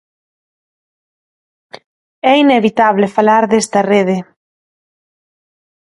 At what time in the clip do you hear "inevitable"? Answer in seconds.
2.45-3.13